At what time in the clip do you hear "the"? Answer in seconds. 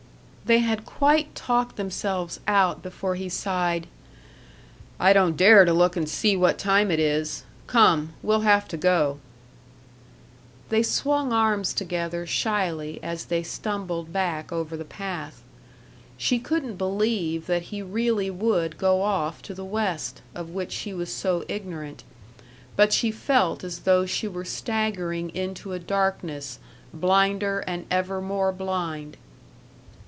14.75-14.83, 19.53-19.63